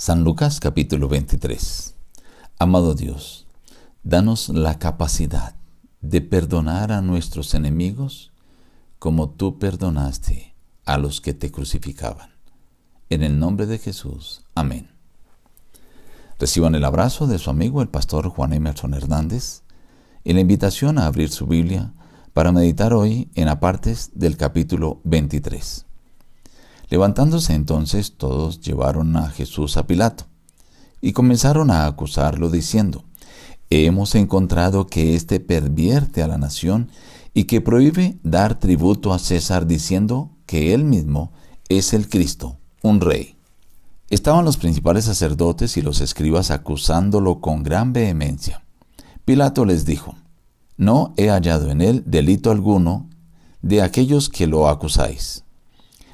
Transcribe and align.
San 0.00 0.22
Lucas 0.22 0.60
capítulo 0.60 1.08
23. 1.08 1.96
Amado 2.60 2.94
Dios, 2.94 3.48
danos 4.04 4.48
la 4.48 4.78
capacidad 4.78 5.56
de 6.02 6.20
perdonar 6.20 6.92
a 6.92 7.02
nuestros 7.02 7.52
enemigos 7.52 8.30
como 9.00 9.28
tú 9.28 9.58
perdonaste 9.58 10.54
a 10.84 10.98
los 10.98 11.20
que 11.20 11.34
te 11.34 11.50
crucificaban. 11.50 12.30
En 13.10 13.24
el 13.24 13.40
nombre 13.40 13.66
de 13.66 13.78
Jesús. 13.78 14.44
Amén. 14.54 14.88
Reciban 16.38 16.76
el 16.76 16.84
abrazo 16.84 17.26
de 17.26 17.40
su 17.40 17.50
amigo 17.50 17.82
el 17.82 17.88
pastor 17.88 18.28
Juan 18.28 18.52
Emerson 18.52 18.94
Hernández 18.94 19.62
y 20.22 20.32
la 20.32 20.38
invitación 20.38 20.98
a 20.98 21.06
abrir 21.06 21.30
su 21.30 21.48
Biblia 21.48 21.92
para 22.34 22.52
meditar 22.52 22.94
hoy 22.94 23.32
en 23.34 23.48
apartes 23.48 24.12
del 24.14 24.36
capítulo 24.36 25.00
23. 25.02 25.87
Levantándose 26.90 27.54
entonces 27.54 28.16
todos 28.16 28.60
llevaron 28.60 29.16
a 29.16 29.28
Jesús 29.30 29.76
a 29.76 29.86
Pilato 29.86 30.24
y 31.00 31.12
comenzaron 31.12 31.70
a 31.70 31.86
acusarlo 31.86 32.50
diciendo, 32.50 33.04
Hemos 33.70 34.14
encontrado 34.14 34.86
que 34.86 35.14
éste 35.14 35.40
pervierte 35.40 36.22
a 36.22 36.28
la 36.28 36.38
nación 36.38 36.90
y 37.34 37.44
que 37.44 37.60
prohíbe 37.60 38.18
dar 38.22 38.58
tributo 38.58 39.12
a 39.12 39.18
César 39.18 39.66
diciendo 39.66 40.30
que 40.46 40.72
él 40.72 40.84
mismo 40.84 41.32
es 41.68 41.92
el 41.92 42.08
Cristo, 42.08 42.56
un 42.82 43.02
rey. 43.02 43.36
Estaban 44.08 44.46
los 44.46 44.56
principales 44.56 45.04
sacerdotes 45.04 45.76
y 45.76 45.82
los 45.82 46.00
escribas 46.00 46.50
acusándolo 46.50 47.40
con 47.42 47.62
gran 47.62 47.92
vehemencia. 47.92 48.64
Pilato 49.26 49.66
les 49.66 49.84
dijo, 49.84 50.16
No 50.78 51.12
he 51.18 51.28
hallado 51.28 51.70
en 51.70 51.82
él 51.82 52.02
delito 52.06 52.50
alguno 52.50 53.10
de 53.60 53.82
aquellos 53.82 54.30
que 54.30 54.46
lo 54.46 54.66
acusáis. 54.66 55.44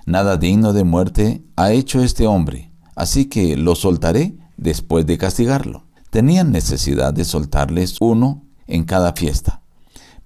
Nada 0.07 0.37
digno 0.37 0.73
de 0.73 0.85
muerte 0.85 1.45
ha 1.57 1.73
hecho 1.73 2.03
este 2.03 2.27
hombre, 2.27 2.71
así 2.95 3.27
que 3.27 3.57
lo 3.57 3.75
soltaré 3.75 4.37
después 4.57 5.07
de 5.07 5.19
castigarlo. 5.19 5.85
Tenían 6.11 6.53
necesidad 6.53 7.13
de 7.15 7.25
soltarles 7.25 7.97
uno 8.01 8.43
en 8.67 8.85
cada 8.85 9.13
fiesta. 9.15 9.63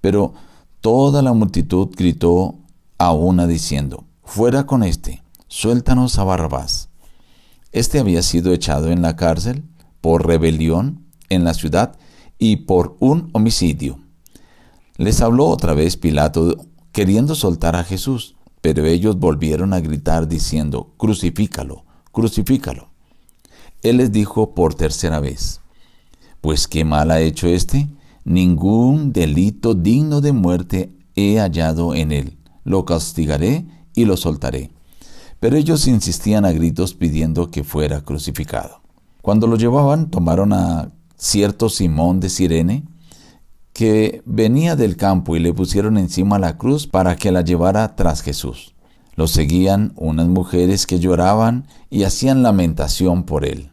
Pero 0.01 0.33
toda 0.81 1.21
la 1.21 1.33
multitud 1.33 1.89
gritó 1.95 2.59
a 2.97 3.13
una 3.13 3.47
diciendo, 3.47 4.05
Fuera 4.23 4.65
con 4.65 4.83
este, 4.83 5.23
suéltanos 5.47 6.19
a 6.19 6.23
Barrabás. 6.23 6.89
Este 7.71 7.99
había 7.99 8.21
sido 8.21 8.53
echado 8.53 8.91
en 8.91 9.01
la 9.01 9.15
cárcel 9.15 9.63
por 10.01 10.27
rebelión 10.27 11.05
en 11.29 11.43
la 11.43 11.53
ciudad 11.53 11.97
y 12.37 12.57
por 12.57 12.95
un 12.99 13.29
homicidio. 13.33 13.99
Les 14.97 15.21
habló 15.21 15.47
otra 15.47 15.73
vez 15.73 15.97
Pilato 15.97 16.57
queriendo 16.91 17.35
soltar 17.35 17.75
a 17.75 17.83
Jesús. 17.83 18.35
Pero 18.61 18.85
ellos 18.85 19.17
volvieron 19.17 19.73
a 19.73 19.79
gritar 19.79 20.27
diciendo, 20.27 20.93
crucifícalo, 20.97 21.85
crucifícalo. 22.11 22.89
Él 23.81 23.97
les 23.97 24.11
dijo 24.11 24.53
por 24.53 24.73
tercera 24.73 25.19
vez, 25.19 25.61
pues 26.41 26.67
qué 26.67 26.83
mal 26.83 27.11
ha 27.11 27.21
hecho 27.21 27.47
éste, 27.47 27.87
ningún 28.25 29.13
delito 29.13 29.73
digno 29.73 30.21
de 30.21 30.33
muerte 30.33 30.91
he 31.15 31.39
hallado 31.39 31.95
en 31.95 32.11
él, 32.11 32.37
lo 32.63 32.85
castigaré 32.85 33.65
y 33.95 34.05
lo 34.05 34.17
soltaré. 34.17 34.71
Pero 35.39 35.55
ellos 35.55 35.87
insistían 35.87 36.43
a 36.43 36.51
gritos 36.51 36.93
pidiendo 36.93 37.49
que 37.49 37.63
fuera 37.63 38.01
crucificado. 38.01 38.81
Cuando 39.21 39.47
lo 39.47 39.55
llevaban, 39.55 40.09
tomaron 40.09 40.53
a 40.53 40.91
cierto 41.17 41.69
Simón 41.69 42.19
de 42.19 42.29
Sirene, 42.29 42.83
que 43.79 44.21
venía 44.25 44.75
del 44.75 44.97
campo 44.97 45.37
y 45.37 45.39
le 45.39 45.53
pusieron 45.53 45.97
encima 45.97 46.37
la 46.37 46.57
cruz 46.57 46.85
para 46.85 47.15
que 47.15 47.31
la 47.31 47.43
llevara 47.45 47.95
tras 47.95 48.21
Jesús. 48.21 48.75
Lo 49.15 49.25
seguían 49.25 49.93
unas 49.95 50.27
mujeres 50.27 50.85
que 50.85 50.99
lloraban 50.99 51.65
y 51.89 52.03
hacían 52.03 52.43
lamentación 52.43 53.23
por 53.23 53.45
él. 53.45 53.71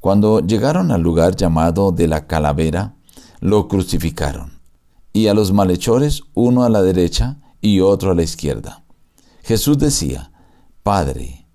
Cuando 0.00 0.38
llegaron 0.38 0.92
al 0.92 1.02
lugar 1.02 1.34
llamado 1.34 1.90
de 1.90 2.06
la 2.06 2.28
calavera, 2.28 2.94
lo 3.40 3.66
crucificaron, 3.66 4.60
y 5.12 5.26
a 5.26 5.34
los 5.34 5.52
malhechores 5.52 6.22
uno 6.34 6.62
a 6.62 6.68
la 6.68 6.82
derecha 6.82 7.38
y 7.60 7.80
otro 7.80 8.12
a 8.12 8.14
la 8.14 8.22
izquierda. 8.22 8.84
Jesús 9.42 9.78
decía, 9.78 10.30
Padre, 10.84 11.48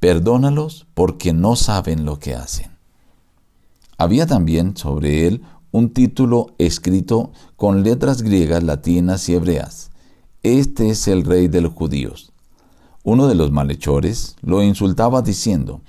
perdónalos 0.00 0.88
porque 0.94 1.32
no 1.32 1.54
saben 1.54 2.04
lo 2.04 2.18
que 2.18 2.34
hacen. 2.34 2.72
Había 3.98 4.26
también 4.26 4.76
sobre 4.76 5.28
él 5.28 5.42
un 5.72 5.90
título 5.90 6.54
escrito 6.58 7.32
con 7.56 7.82
letras 7.82 8.22
griegas, 8.22 8.62
latinas 8.62 9.28
y 9.28 9.34
hebreas. 9.34 9.90
Este 10.42 10.90
es 10.90 11.06
el 11.06 11.24
rey 11.24 11.48
de 11.48 11.60
los 11.60 11.74
judíos. 11.74 12.32
Uno 13.02 13.28
de 13.28 13.34
los 13.34 13.50
malhechores 13.50 14.36
lo 14.42 14.62
insultaba 14.62 15.22
diciendo, 15.22 15.80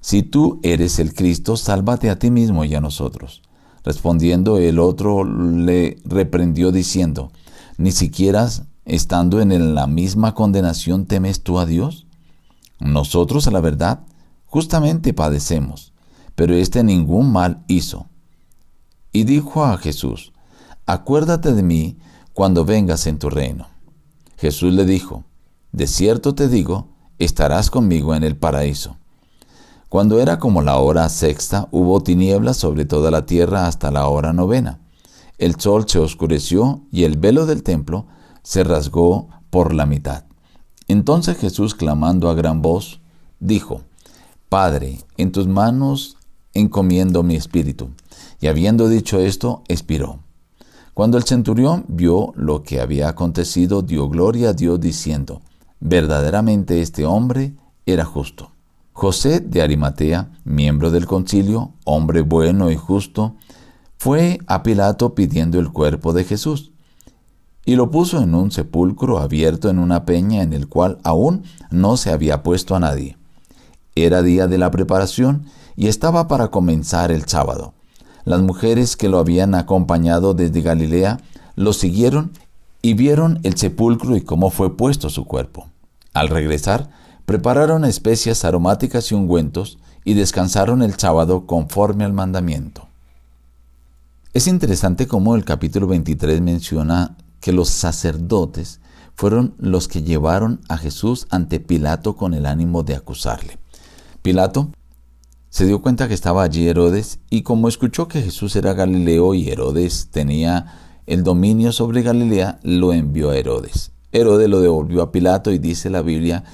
Si 0.00 0.22
tú 0.22 0.60
eres 0.62 0.98
el 0.98 1.14
Cristo, 1.14 1.56
sálvate 1.56 2.10
a 2.10 2.18
ti 2.18 2.30
mismo 2.30 2.64
y 2.64 2.74
a 2.74 2.80
nosotros. 2.80 3.42
Respondiendo 3.82 4.58
el 4.58 4.78
otro 4.78 5.24
le 5.24 5.98
reprendió 6.04 6.70
diciendo, 6.70 7.32
¿Ni 7.78 7.92
siquiera 7.92 8.48
estando 8.84 9.40
en 9.40 9.74
la 9.74 9.86
misma 9.86 10.34
condenación 10.34 11.06
temes 11.06 11.42
tú 11.42 11.58
a 11.58 11.66
Dios? 11.66 12.06
Nosotros, 12.78 13.46
a 13.46 13.50
la 13.50 13.60
verdad, 13.60 14.00
justamente 14.46 15.14
padecemos, 15.14 15.92
pero 16.34 16.54
éste 16.54 16.82
ningún 16.82 17.32
mal 17.32 17.62
hizo 17.68 18.06
y 19.12 19.24
dijo 19.24 19.64
a 19.64 19.76
Jesús, 19.78 20.32
Acuérdate 20.86 21.52
de 21.52 21.62
mí 21.62 21.98
cuando 22.32 22.64
vengas 22.64 23.06
en 23.06 23.18
tu 23.18 23.30
reino. 23.30 23.66
Jesús 24.36 24.72
le 24.72 24.84
dijo, 24.84 25.24
De 25.72 25.86
cierto 25.86 26.34
te 26.34 26.48
digo, 26.48 26.88
estarás 27.18 27.70
conmigo 27.70 28.14
en 28.14 28.24
el 28.24 28.36
paraíso. 28.36 28.96
Cuando 29.88 30.20
era 30.20 30.38
como 30.38 30.62
la 30.62 30.76
hora 30.76 31.08
sexta, 31.08 31.68
hubo 31.70 32.02
tinieblas 32.02 32.56
sobre 32.56 32.84
toda 32.84 33.10
la 33.10 33.26
tierra 33.26 33.66
hasta 33.66 33.90
la 33.90 34.06
hora 34.08 34.32
novena. 34.32 34.78
El 35.36 35.60
sol 35.60 35.84
se 35.88 35.98
oscureció 35.98 36.82
y 36.92 37.04
el 37.04 37.16
velo 37.16 37.46
del 37.46 37.62
templo 37.62 38.06
se 38.42 38.62
rasgó 38.62 39.28
por 39.50 39.74
la 39.74 39.86
mitad. 39.86 40.24
Entonces 40.86 41.38
Jesús, 41.38 41.74
clamando 41.74 42.30
a 42.30 42.34
gran 42.34 42.62
voz, 42.62 43.00
dijo, 43.38 43.82
Padre, 44.48 44.98
en 45.16 45.32
tus 45.32 45.46
manos 45.46 46.16
encomiendo 46.54 47.22
mi 47.22 47.36
espíritu. 47.36 47.90
Y 48.40 48.48
habiendo 48.48 48.88
dicho 48.88 49.20
esto, 49.20 49.62
expiró. 49.68 50.20
Cuando 50.94 51.18
el 51.18 51.24
centurión 51.24 51.84
vio 51.88 52.32
lo 52.36 52.62
que 52.62 52.80
había 52.80 53.08
acontecido, 53.08 53.82
dio 53.82 54.08
gloria 54.08 54.50
a 54.50 54.52
Dios 54.52 54.80
diciendo, 54.80 55.42
verdaderamente 55.78 56.80
este 56.80 57.06
hombre 57.06 57.54
era 57.86 58.04
justo. 58.04 58.52
José 58.92 59.40
de 59.40 59.62
Arimatea, 59.62 60.30
miembro 60.44 60.90
del 60.90 61.06
concilio, 61.06 61.72
hombre 61.84 62.22
bueno 62.22 62.70
y 62.70 62.76
justo, 62.76 63.36
fue 63.96 64.38
a 64.46 64.62
Pilato 64.62 65.14
pidiendo 65.14 65.58
el 65.58 65.70
cuerpo 65.70 66.12
de 66.12 66.24
Jesús 66.24 66.72
y 67.64 67.76
lo 67.76 67.90
puso 67.90 68.20
en 68.22 68.34
un 68.34 68.50
sepulcro 68.50 69.18
abierto 69.18 69.68
en 69.68 69.78
una 69.78 70.04
peña 70.04 70.42
en 70.42 70.52
el 70.52 70.68
cual 70.68 70.98
aún 71.04 71.44
no 71.70 71.96
se 71.96 72.10
había 72.10 72.42
puesto 72.42 72.74
a 72.74 72.80
nadie. 72.80 73.16
Era 73.94 74.22
día 74.22 74.46
de 74.46 74.58
la 74.58 74.70
preparación 74.70 75.46
y 75.76 75.88
estaba 75.88 76.26
para 76.28 76.48
comenzar 76.48 77.12
el 77.12 77.26
sábado. 77.26 77.74
Las 78.24 78.42
mujeres 78.42 78.96
que 78.96 79.08
lo 79.08 79.18
habían 79.18 79.54
acompañado 79.54 80.34
desde 80.34 80.62
Galilea 80.62 81.20
lo 81.56 81.72
siguieron 81.72 82.32
y 82.82 82.94
vieron 82.94 83.40
el 83.42 83.56
sepulcro 83.56 84.16
y 84.16 84.22
cómo 84.22 84.50
fue 84.50 84.76
puesto 84.76 85.10
su 85.10 85.24
cuerpo. 85.24 85.68
Al 86.12 86.28
regresar, 86.28 86.90
prepararon 87.26 87.84
especias 87.84 88.44
aromáticas 88.44 89.10
y 89.10 89.14
ungüentos 89.14 89.78
y 90.04 90.14
descansaron 90.14 90.82
el 90.82 90.98
sábado 90.98 91.46
conforme 91.46 92.04
al 92.04 92.12
mandamiento. 92.12 92.88
Es 94.32 94.46
interesante 94.46 95.06
cómo 95.06 95.34
el 95.34 95.44
capítulo 95.44 95.86
23 95.86 96.40
menciona 96.40 97.16
que 97.40 97.52
los 97.52 97.68
sacerdotes 97.68 98.80
fueron 99.14 99.54
los 99.58 99.88
que 99.88 100.02
llevaron 100.02 100.60
a 100.68 100.78
Jesús 100.78 101.26
ante 101.30 101.60
Pilato 101.60 102.16
con 102.16 102.32
el 102.32 102.46
ánimo 102.46 102.82
de 102.82 102.94
acusarle. 102.94 103.58
Pilato 104.22 104.70
se 105.50 105.66
dio 105.66 105.82
cuenta 105.82 106.06
que 106.06 106.14
estaba 106.14 106.44
allí 106.44 106.68
Herodes 106.68 107.18
y 107.28 107.42
como 107.42 107.68
escuchó 107.68 108.06
que 108.06 108.22
Jesús 108.22 108.54
era 108.54 108.72
Galileo 108.72 109.34
y 109.34 109.48
Herodes 109.48 110.08
tenía 110.10 111.02
el 111.06 111.24
dominio 111.24 111.72
sobre 111.72 112.02
Galilea, 112.02 112.60
lo 112.62 112.92
envió 112.92 113.30
a 113.30 113.36
Herodes. 113.36 113.90
Herodes 114.12 114.48
lo 114.48 114.60
devolvió 114.60 115.02
a 115.02 115.10
Pilato 115.10 115.50
y 115.50 115.58
dice 115.58 115.90
la 115.90 116.02
Biblia 116.02 116.44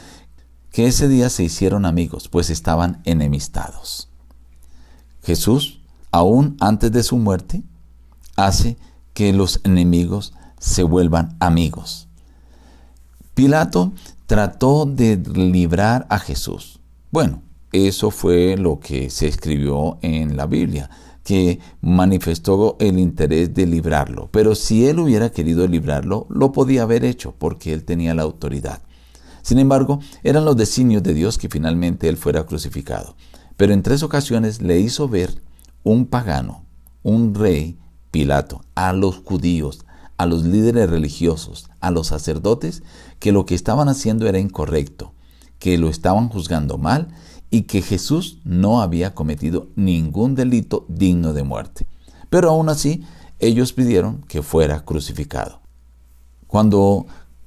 que 0.71 0.87
ese 0.87 1.09
día 1.09 1.29
se 1.29 1.45
hicieron 1.45 1.85
amigos, 1.85 2.29
pues 2.29 2.49
estaban 2.49 3.03
enemistados. 3.05 4.09
Jesús, 5.23 5.81
aún 6.11 6.57
antes 6.61 6.91
de 6.91 7.03
su 7.03 7.19
muerte, 7.19 7.63
hace 8.37 8.79
que 9.13 9.33
los 9.35 9.61
enemigos 9.65 10.33
se 10.59 10.83
vuelvan 10.83 11.37
amigos. 11.39 12.09
Pilato 13.35 13.93
trató 14.27 14.87
de 14.87 15.17
librar 15.17 16.07
a 16.09 16.19
Jesús. 16.19 16.81
Bueno, 17.11 17.43
eso 17.77 18.11
fue 18.11 18.57
lo 18.57 18.81
que 18.81 19.11
se 19.11 19.27
escribió 19.27 19.99
en 20.03 20.37
la 20.37 20.47
Biblia, 20.47 20.89
que 21.25 21.59
manifestó 21.81 22.77
el 22.79 22.99
interés 22.99 23.53
de 23.53 23.67
librarlo. 23.67 24.29
Pero 24.31 24.55
si 24.55 24.87
él 24.87 25.01
hubiera 25.01 25.31
querido 25.31 25.67
librarlo, 25.67 26.27
lo 26.31 26.53
podía 26.53 26.83
haber 26.83 27.05
hecho, 27.05 27.35
porque 27.37 27.73
él 27.73 27.85
tenía 27.85 28.15
la 28.15 28.23
autoridad. 28.23 28.81
Sin 29.43 29.59
embargo, 29.59 30.01
eran 30.23 30.45
los 30.45 30.57
designios 30.57 31.03
de 31.03 31.15
Dios 31.15 31.39
que 31.39 31.49
finalmente 31.49 32.09
él 32.09 32.17
fuera 32.17 32.47
crucificado. 32.47 33.17
pero 33.57 33.73
en 33.73 33.83
tres 33.83 34.03
ocasiones 34.03 34.61
le 34.61 34.79
hizo 34.81 35.09
ver 35.09 35.41
un 35.83 36.07
pagano, 36.07 36.67
un 37.03 37.35
rey, 37.35 37.79
Pilato, 38.11 38.63
a 38.75 38.93
los 38.93 39.19
judíos, 39.19 39.87
a 40.19 40.27
los 40.27 40.45
líderes 40.45 40.91
religiosos, 40.91 41.71
a 41.81 41.91
los 41.91 42.09
sacerdotes, 42.09 42.83
que 43.19 43.33
lo 43.33 43.47
que 43.47 43.55
estaban 43.55 43.89
haciendo 43.89 44.27
era 44.27 44.39
incorrecto, 44.39 45.15
que 45.59 45.79
lo 45.79 45.89
estaban 45.89 46.29
juzgando 46.29 46.77
mal 46.77 47.09
y 47.57 47.63
que 47.63 47.81
Jesús 47.81 48.39
no 48.45 48.83
había 48.83 49.15
cometido 49.15 49.71
ningún 49.77 50.35
delito 50.35 50.85
digno 50.91 51.33
de 51.33 51.43
muerte. 51.43 51.87
Pero 52.29 52.51
aún 52.51 52.69
así, 52.69 53.03
ellos 53.39 53.73
pidieron 53.73 54.21
que 54.29 54.43
fuera 54.43 54.85
crucificado. 54.85 55.63
Cuando 56.47 57.07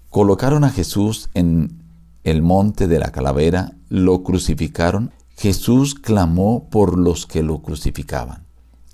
colocaron 0.10 0.64
a 0.64 0.72
Jesús 0.72 1.30
en 1.36 1.84
el 2.24 2.42
monte 2.42 2.88
de 2.88 2.98
la 2.98 3.12
calavera, 3.12 3.76
lo 3.88 4.24
crucificaron, 4.24 5.12
Jesús 5.38 5.94
clamó 5.94 6.70
por 6.72 6.98
los 6.98 7.28
que 7.28 7.44
lo 7.44 7.60
crucificaban. 7.60 8.48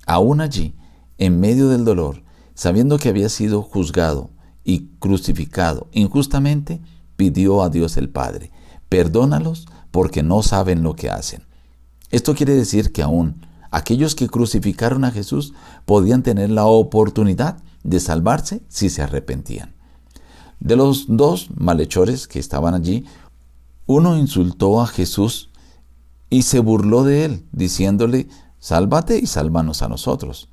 Aún 0.05 0.41
allí, 0.41 0.75
en 1.17 1.39
medio 1.39 1.69
del 1.69 1.85
dolor, 1.85 2.23
sabiendo 2.55 2.97
que 2.97 3.07
había 3.07 3.29
sido 3.29 3.61
juzgado 3.61 4.31
y 4.65 4.89
crucificado 4.99 5.87
injustamente, 5.93 6.81
pidió 7.15 7.63
a 7.63 7.69
Dios 7.69 7.95
el 7.95 8.09
Padre, 8.09 8.51
perdónalos 8.95 9.67
porque 9.91 10.23
no 10.23 10.41
saben 10.41 10.81
lo 10.81 10.95
que 10.95 11.09
hacen. 11.09 11.43
Esto 12.11 12.33
quiere 12.33 12.55
decir 12.55 12.93
que 12.93 13.01
aún 13.01 13.45
aquellos 13.69 14.15
que 14.15 14.29
crucificaron 14.29 15.03
a 15.03 15.11
Jesús 15.11 15.53
podían 15.83 16.23
tener 16.23 16.49
la 16.49 16.65
oportunidad 16.65 17.57
de 17.83 17.99
salvarse 17.99 18.61
si 18.69 18.89
se 18.89 19.01
arrepentían. 19.01 19.75
De 20.61 20.77
los 20.77 21.07
dos 21.09 21.49
malhechores 21.53 22.29
que 22.29 22.39
estaban 22.39 22.73
allí, 22.73 23.03
uno 23.85 24.17
insultó 24.17 24.81
a 24.81 24.87
Jesús 24.87 25.49
y 26.29 26.43
se 26.43 26.59
burló 26.59 27.03
de 27.03 27.25
él, 27.25 27.45
diciéndole, 27.51 28.29
sálvate 28.59 29.19
y 29.19 29.25
sálvanos 29.25 29.81
a 29.81 29.89
nosotros. 29.89 30.47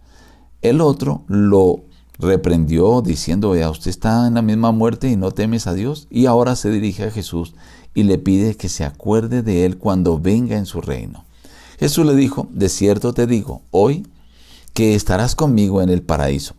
El 0.63 0.81
otro 0.81 1.25
lo 1.29 1.85
reprendió 2.23 3.03
diciendo, 3.03 3.51
vea, 3.51 3.69
usted 3.69 3.91
está 3.91 4.27
en 4.27 4.35
la 4.35 4.43
misma 4.43 4.73
muerte 4.73 5.11
y 5.11 5.17
no 5.17 5.33
temes 5.33 5.67
a 5.67 5.75
Dios. 5.75 6.07
Y 6.09 6.27
ahora 6.27 6.57
se 6.57 6.71
dirige 6.71 7.05
a 7.05 7.11
Jesús 7.11 7.55
y 7.95 8.05
le 8.05 8.17
pide 8.19 8.57
que 8.57 8.69
se 8.69 8.85
acuerde 8.85 9.43
de 9.43 9.67
él 9.67 9.77
cuando 9.77 10.19
venga 10.19 10.57
en 10.57 10.65
su 10.65 10.81
reino. 10.81 11.25
Jesús 11.79 12.07
le 12.07 12.15
dijo, 12.15 12.49
de 12.53 12.69
cierto 12.69 13.13
te 13.13 13.27
digo, 13.27 13.63
hoy 13.73 14.07
que 14.73 14.95
estarás 14.95 15.35
conmigo 15.35 15.83
en 15.83 15.91
el 15.91 16.03
paraíso. 16.03 16.55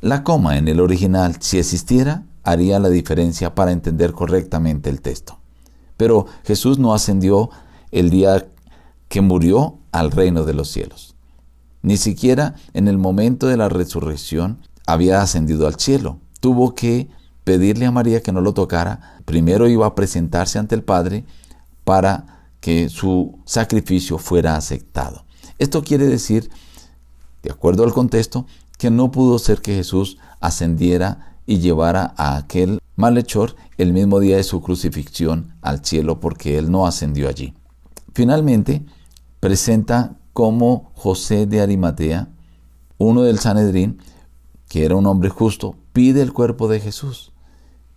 La 0.00 0.24
coma 0.24 0.56
en 0.56 0.66
el 0.66 0.80
original, 0.80 1.36
si 1.40 1.58
existiera, 1.58 2.24
haría 2.42 2.80
la 2.80 2.88
diferencia 2.88 3.54
para 3.54 3.70
entender 3.70 4.12
correctamente 4.12 4.90
el 4.90 5.00
texto. 5.00 5.38
Pero 5.96 6.26
Jesús 6.44 6.78
no 6.78 6.94
ascendió 6.94 7.50
el 7.92 8.10
día 8.10 8.48
que 9.08 9.20
murió 9.20 9.78
al 9.92 10.10
reino 10.10 10.44
de 10.44 10.54
los 10.54 10.68
cielos. 10.68 11.14
Ni 11.82 11.98
siquiera 11.98 12.54
en 12.72 12.88
el 12.88 12.96
momento 12.96 13.46
de 13.46 13.58
la 13.58 13.68
resurrección 13.68 14.58
había 14.92 15.22
ascendido 15.22 15.66
al 15.66 15.76
cielo. 15.76 16.18
Tuvo 16.40 16.74
que 16.74 17.08
pedirle 17.44 17.86
a 17.86 17.90
María 17.90 18.22
que 18.22 18.32
no 18.32 18.40
lo 18.40 18.54
tocara. 18.54 19.20
Primero 19.24 19.68
iba 19.68 19.86
a 19.86 19.94
presentarse 19.94 20.58
ante 20.58 20.74
el 20.74 20.82
Padre 20.82 21.24
para 21.84 22.48
que 22.60 22.88
su 22.88 23.38
sacrificio 23.44 24.18
fuera 24.18 24.56
aceptado. 24.56 25.24
Esto 25.58 25.82
quiere 25.82 26.06
decir, 26.06 26.50
de 27.42 27.50
acuerdo 27.50 27.84
al 27.84 27.92
contexto, 27.92 28.46
que 28.78 28.90
no 28.90 29.10
pudo 29.10 29.38
ser 29.38 29.60
que 29.60 29.74
Jesús 29.74 30.18
ascendiera 30.40 31.36
y 31.46 31.58
llevara 31.58 32.14
a 32.16 32.36
aquel 32.36 32.80
malhechor 32.96 33.56
el 33.78 33.92
mismo 33.92 34.20
día 34.20 34.36
de 34.36 34.44
su 34.44 34.60
crucifixión 34.60 35.54
al 35.60 35.84
cielo 35.84 36.20
porque 36.20 36.58
él 36.58 36.70
no 36.70 36.86
ascendió 36.86 37.28
allí. 37.28 37.54
Finalmente, 38.14 38.84
presenta 39.40 40.16
como 40.32 40.92
José 40.94 41.46
de 41.46 41.60
Arimatea, 41.60 42.28
uno 42.98 43.22
del 43.22 43.38
Sanedrín, 43.38 43.98
que 44.72 44.86
era 44.86 44.96
un 44.96 45.04
hombre 45.04 45.28
justo, 45.28 45.76
pide 45.92 46.22
el 46.22 46.32
cuerpo 46.32 46.66
de 46.66 46.80
Jesús 46.80 47.30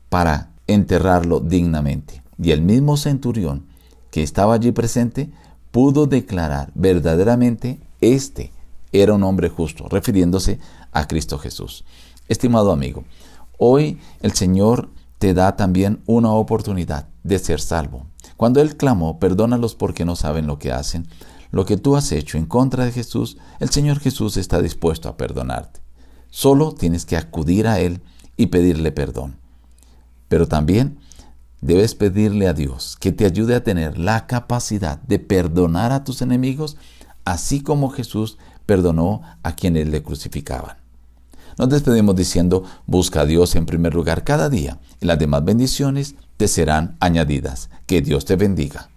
para 0.10 0.52
enterrarlo 0.68 1.40
dignamente. 1.40 2.22
Y 2.38 2.52
el 2.52 2.62
mismo 2.62 2.98
centurión 2.98 3.68
que 4.12 4.24
estaba 4.24 4.56
allí 4.56 4.74
presente 4.74 5.32
pudo 5.72 6.06
declarar 6.06 6.74
verdaderamente 6.76 7.80
este 8.02 8.52
era 8.92 9.14
un 9.14 9.24
hombre 9.24 9.48
justo, 9.48 9.88
refiriéndose 9.88 10.60
a 10.92 11.08
Cristo 11.08 11.38
Jesús. 11.38 11.86
Estimado 12.28 12.74
amigo, 12.74 13.06
hoy 13.58 13.98
el 14.20 14.34
Señor 14.34 14.90
te 15.18 15.34
da 15.34 15.56
también 15.56 16.02
una 16.06 16.34
oportunidad 16.34 17.08
de 17.24 17.40
ser 17.40 17.62
salvo. 17.62 18.06
Cuando 18.36 18.60
Él 18.60 18.76
clamó, 18.76 19.18
perdónalos 19.18 19.76
porque 19.76 20.04
no 20.04 20.18
saben 20.18 20.46
lo 20.46 20.60
que 20.60 20.74
hacen, 20.74 21.08
lo 21.52 21.66
que 21.66 21.78
tú 21.78 21.96
has 21.96 22.12
hecho 22.12 22.38
en 22.38 22.46
contra 22.48 22.84
de 22.84 22.92
Jesús, 22.92 23.38
el 23.62 23.70
Señor 23.70 24.02
Jesús 24.02 24.36
está 24.36 24.62
dispuesto 24.62 25.08
a 25.08 25.16
perdonarte. 25.16 25.85
Solo 26.36 26.74
tienes 26.74 27.06
que 27.06 27.16
acudir 27.16 27.66
a 27.66 27.80
Él 27.80 28.02
y 28.36 28.48
pedirle 28.48 28.92
perdón. 28.92 29.38
Pero 30.28 30.50
también 30.50 31.00
debes 31.62 31.96
pedirle 31.96 32.50
a 32.50 32.54
Dios 32.54 32.98
que 33.00 33.14
te 33.14 33.24
ayude 33.24 33.56
a 33.56 33.64
tener 33.64 33.98
la 33.98 34.28
capacidad 34.28 35.00
de 35.04 35.18
perdonar 35.18 35.94
a 35.94 36.04
tus 36.04 36.22
enemigos, 36.22 36.76
así 37.24 37.62
como 37.62 37.90
Jesús 37.90 38.38
perdonó 38.66 39.22
a 39.44 39.56
quienes 39.56 39.88
le 39.88 40.04
crucificaban. 40.04 40.76
Nos 41.58 41.70
despedimos 41.70 42.18
diciendo, 42.18 42.66
busca 42.86 43.22
a 43.22 43.26
Dios 43.26 43.56
en 43.56 43.66
primer 43.66 43.94
lugar 43.94 44.26
cada 44.26 44.50
día 44.50 44.82
y 45.00 45.06
las 45.06 45.18
demás 45.18 45.46
bendiciones 45.46 46.16
te 46.36 46.50
serán 46.50 46.98
añadidas. 47.00 47.70
Que 47.86 48.02
Dios 48.02 48.26
te 48.26 48.36
bendiga. 48.36 48.90